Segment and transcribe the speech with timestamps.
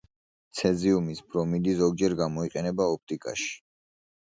[0.59, 3.55] ცეზიუმის ბრომიდი ზოგჯერ გამოიყენება ოპტიკაში.